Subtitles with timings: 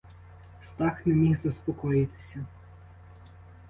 [0.63, 2.45] Стах не міг заспокоїтися.